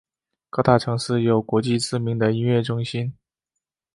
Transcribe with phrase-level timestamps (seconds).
[0.49, 3.13] 各大城市有国际知名的音乐中心。